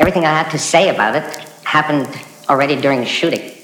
[0.00, 1.22] Everything I have to say about it
[1.62, 2.08] happened
[2.48, 3.59] already during the shooting.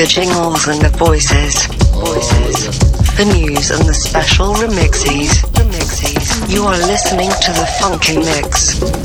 [0.00, 2.78] The jingles and the voices, voices,
[3.18, 6.50] the news and the special remixes, remixes.
[6.50, 8.99] You are listening to the Funky Mix.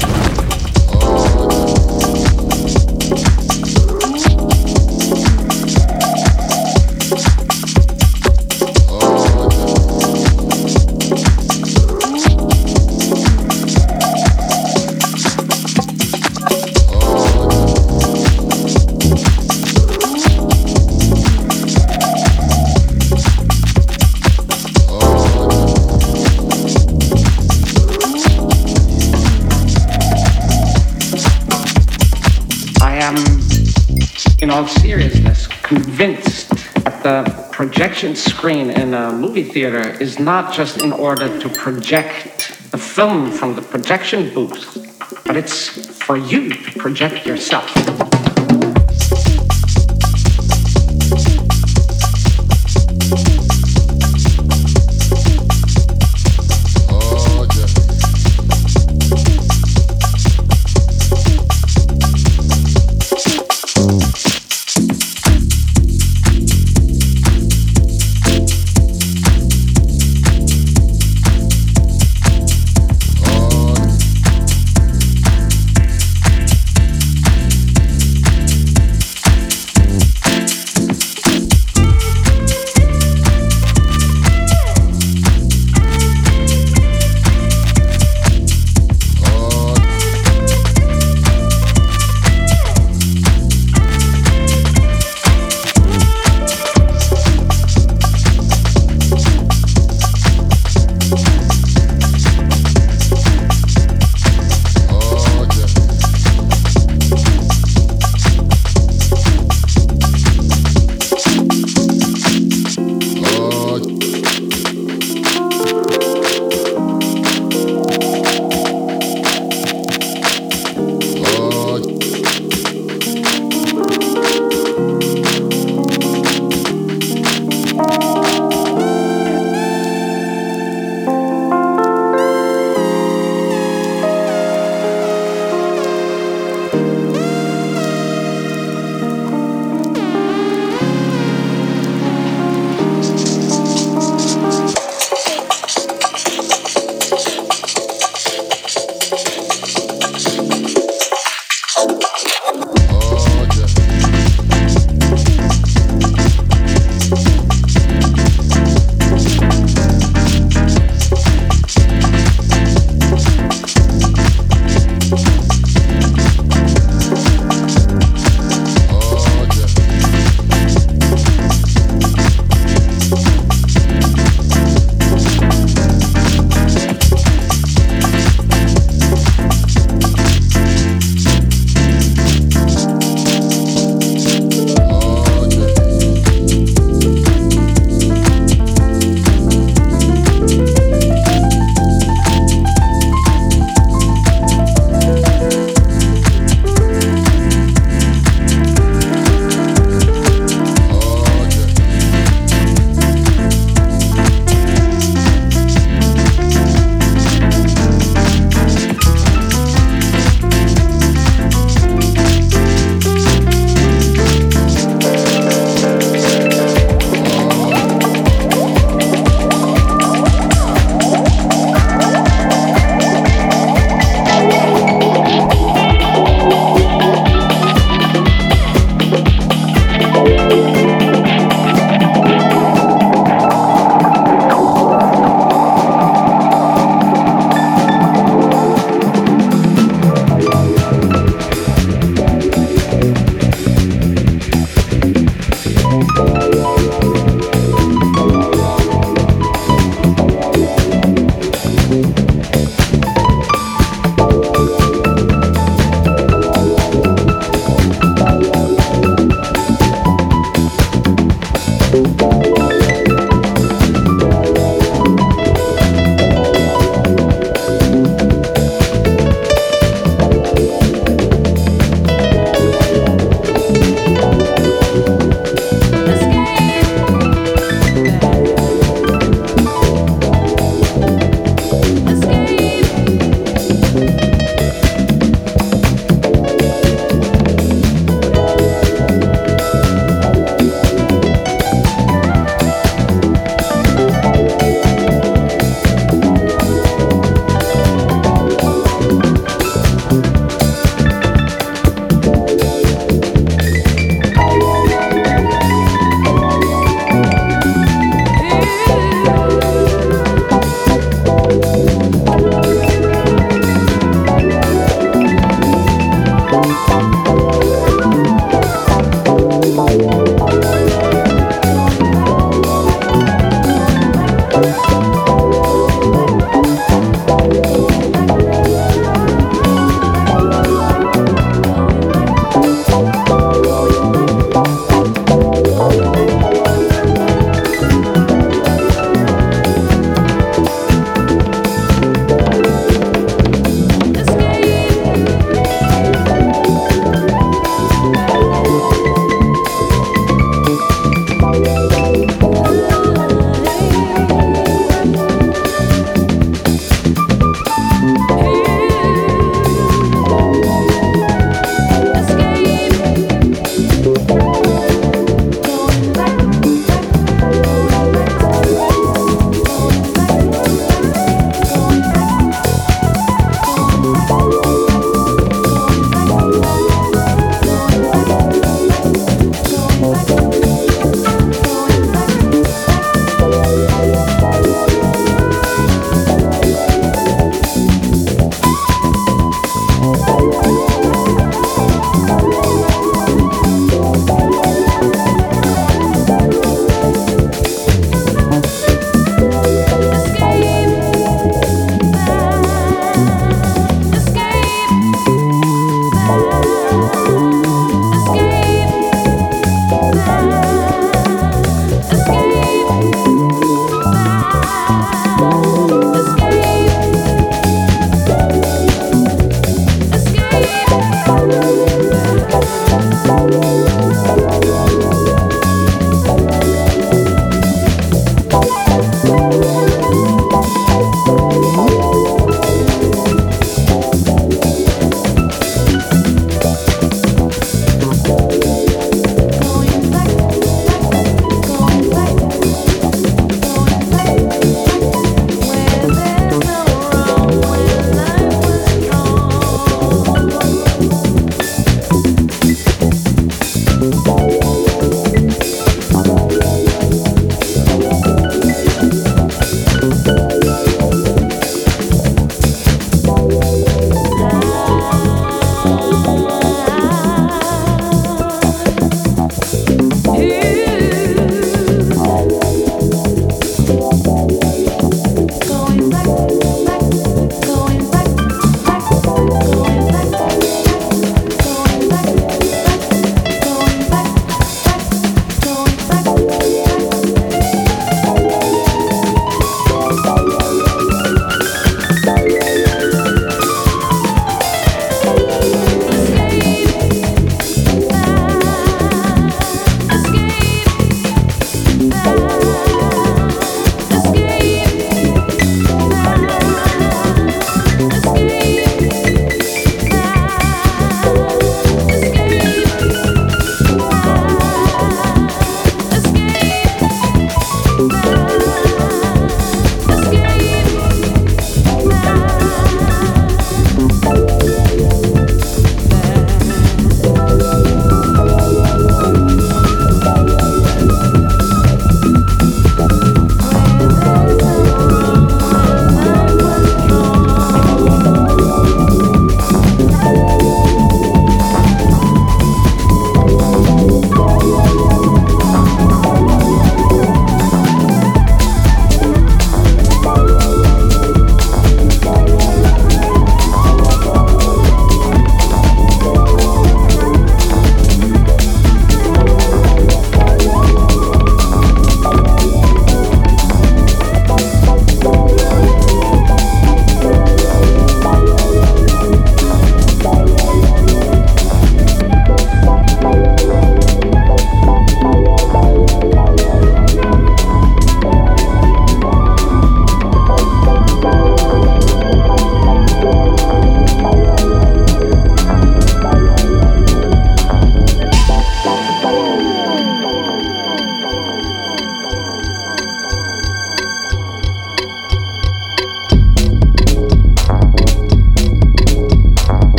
[37.86, 43.30] Projection screen in a movie theater is not just in order to project the film
[43.30, 45.68] from the projection booth, but it's
[46.04, 48.15] for you to project yourself.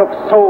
[0.00, 0.41] Of soul.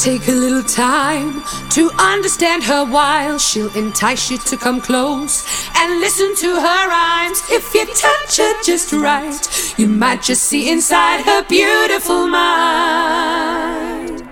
[0.00, 5.44] Take a little time to understand her while she'll entice you to come close
[5.76, 7.42] and listen to her rhymes.
[7.50, 9.38] If you touch her just right,
[9.76, 14.22] you might just see inside her beautiful mind.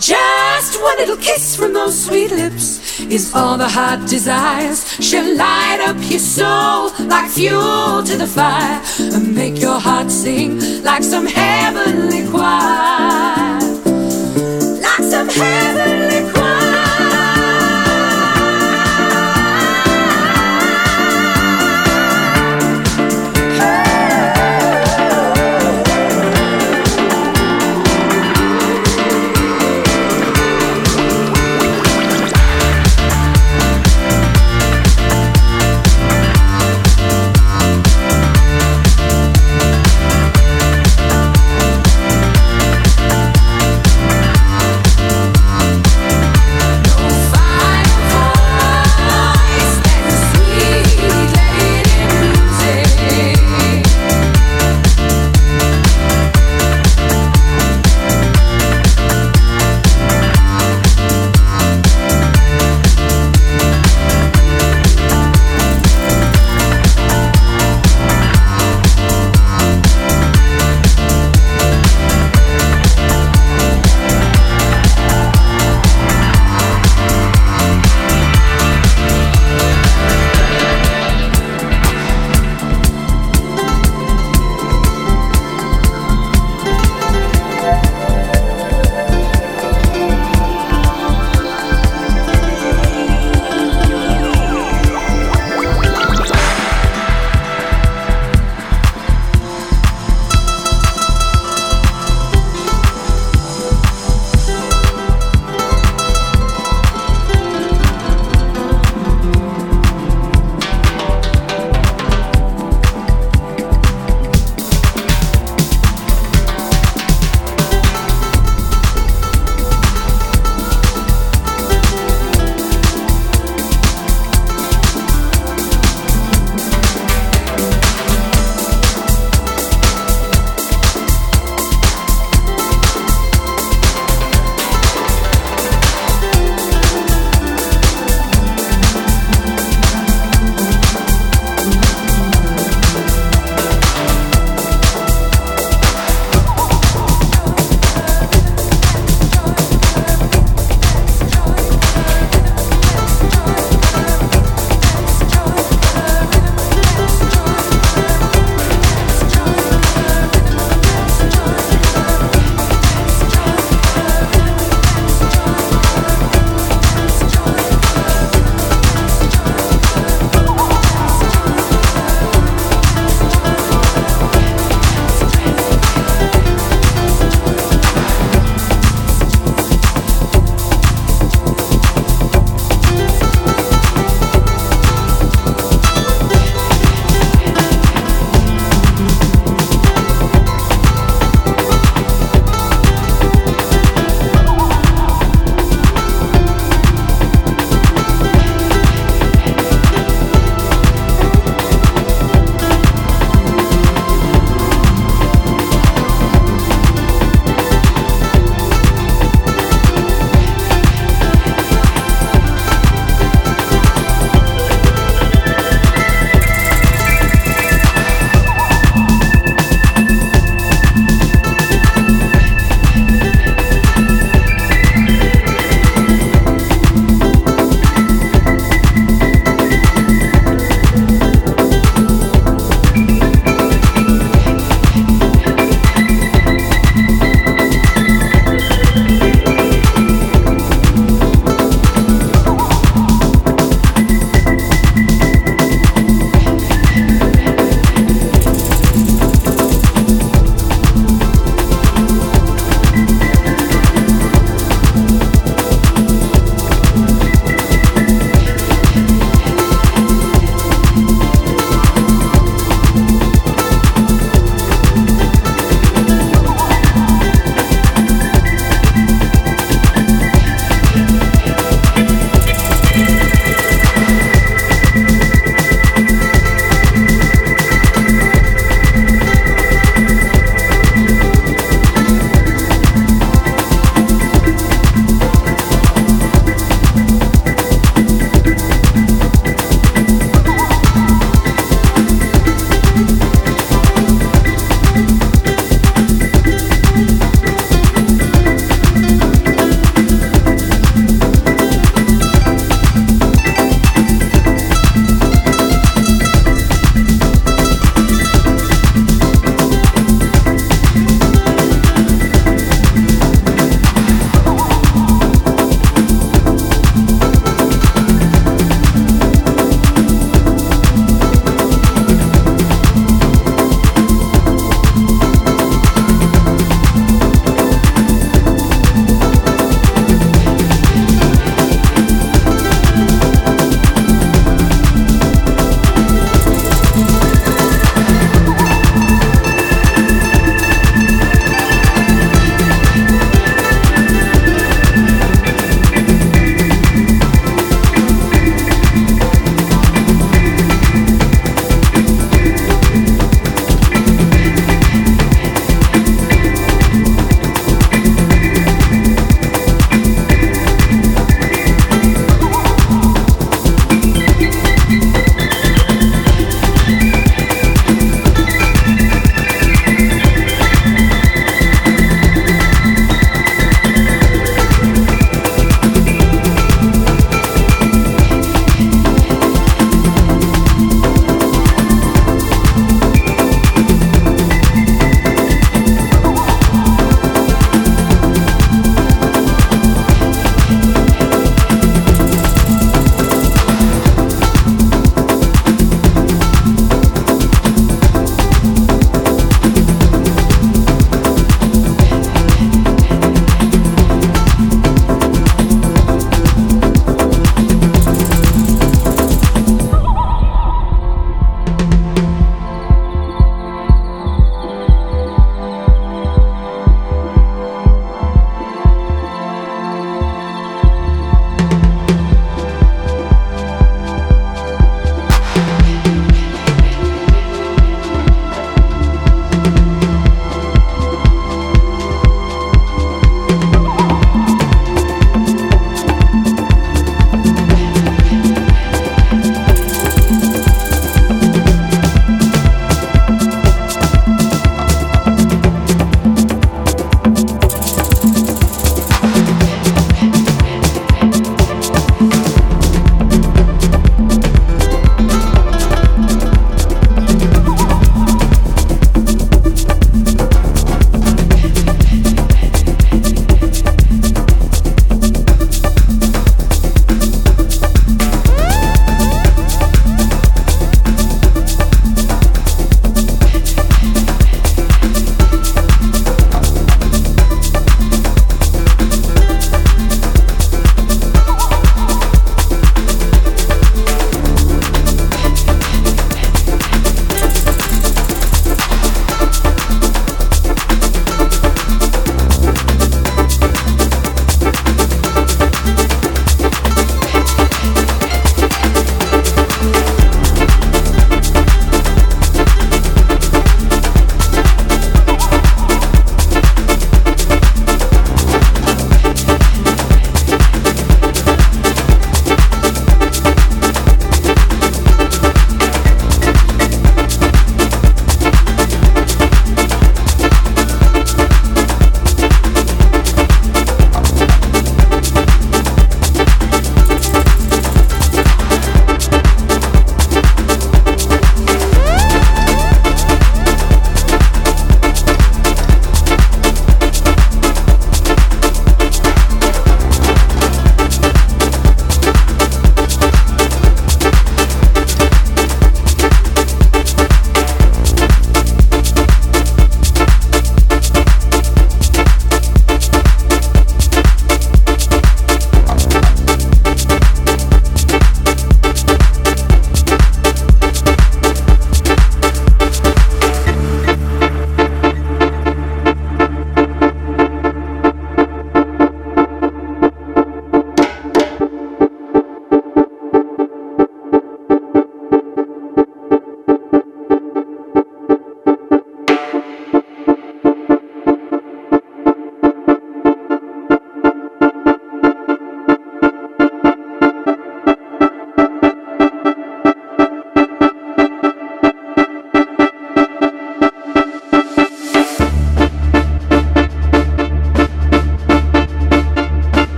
[0.00, 4.90] Just one little kiss from those sweet lips is all the heart desires.
[5.00, 10.82] She'll light up your soul like fuel to the fire and make your heart sing
[10.82, 13.33] like some heavenly choir
[15.36, 16.13] heavenly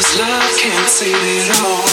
[0.00, 1.84] Cause love can't save it all.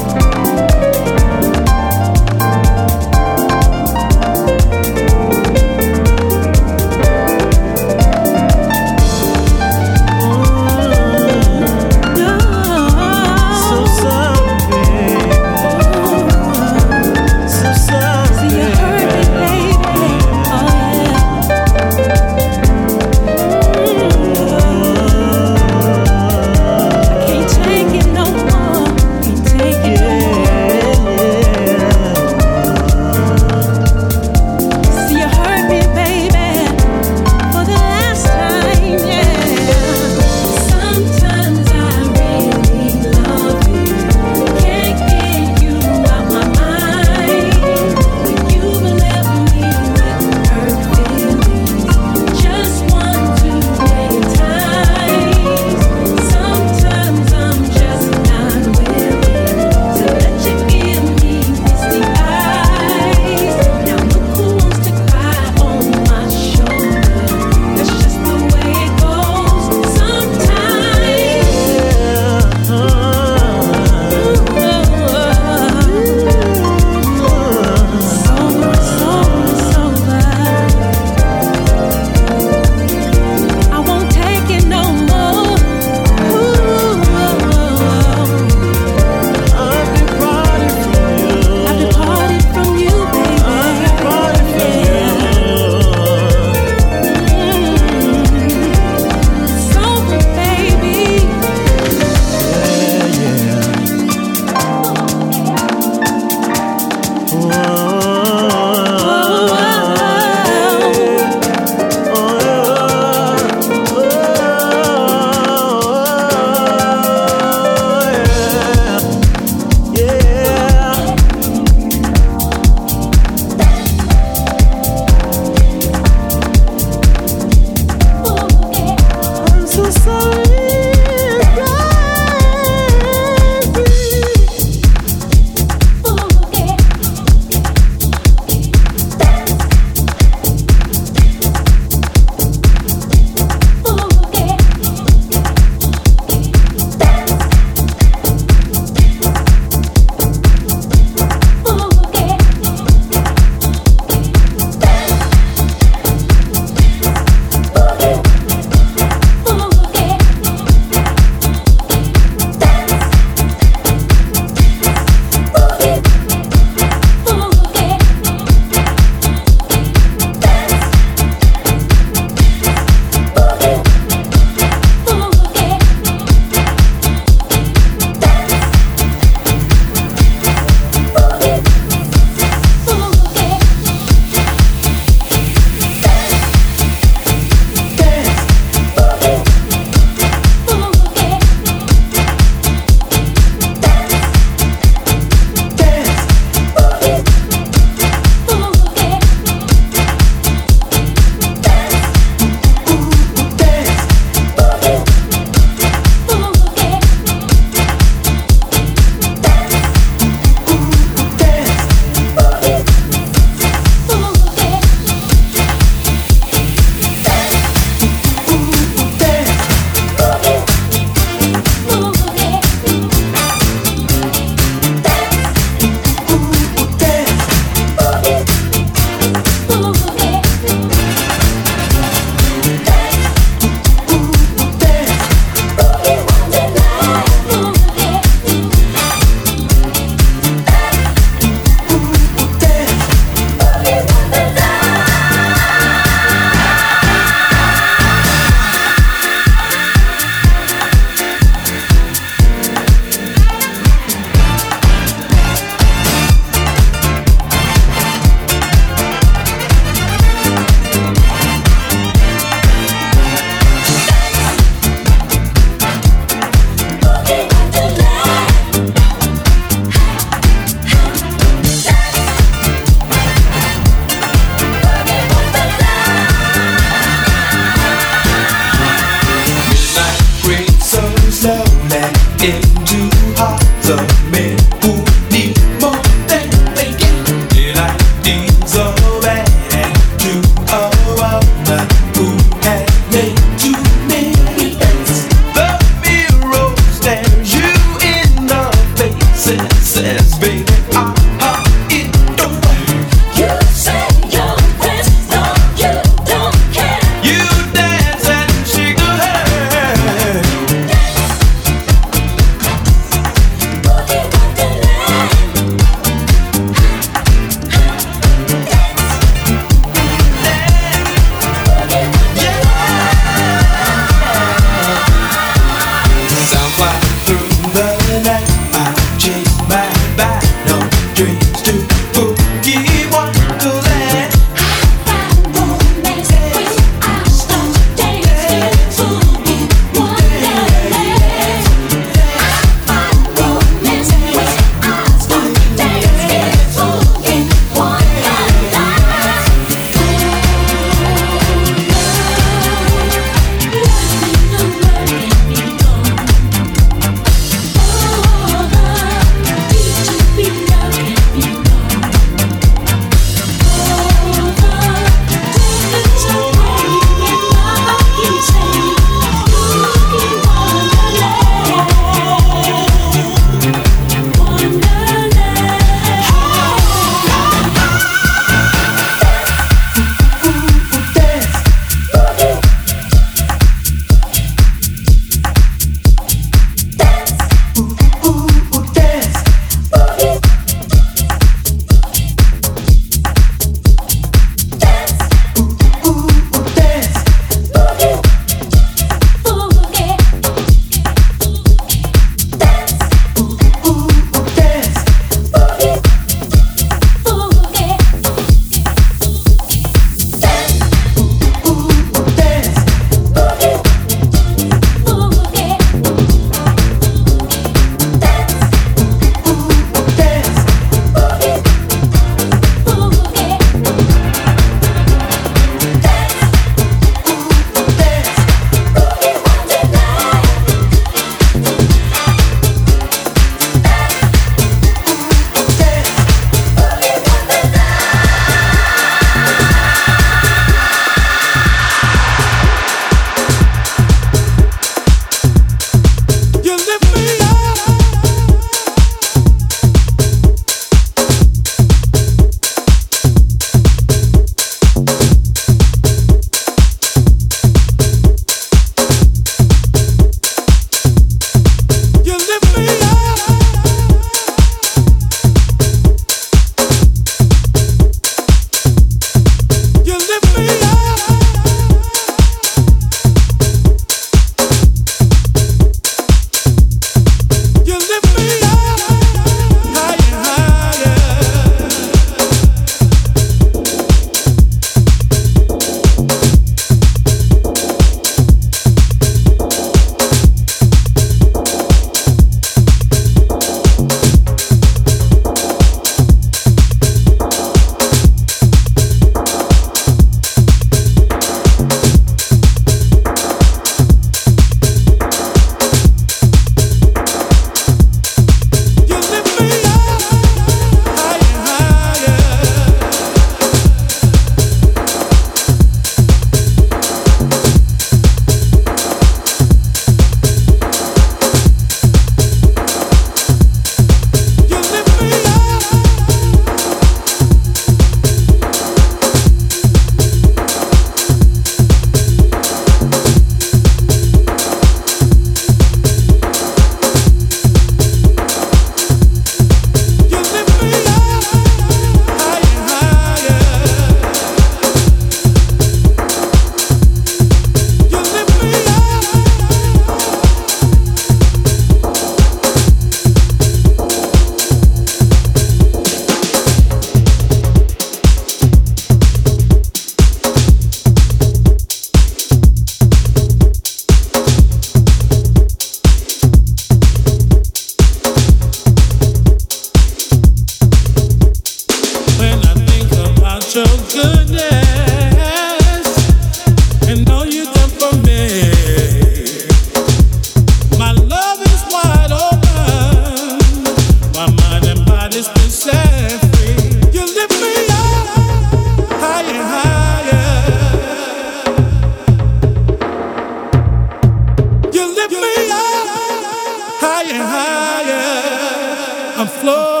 [597.29, 599.33] higher, higher.
[599.37, 600.00] I'm floating.